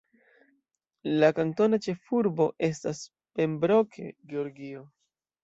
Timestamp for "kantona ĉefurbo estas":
1.39-3.03